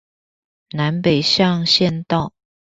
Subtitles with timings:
[0.71, 2.33] 南北向縣道